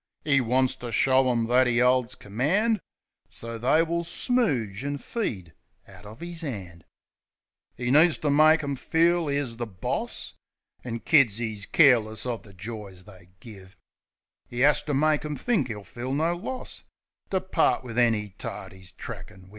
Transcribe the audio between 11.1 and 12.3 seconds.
Vs careless